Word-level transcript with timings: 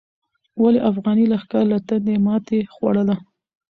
ولې 0.61 0.79
افغاني 0.91 1.25
لښکر 1.31 1.63
له 1.71 1.77
تندې 1.87 2.15
ماتې 2.25 2.59
خوړله؟ 2.73 3.15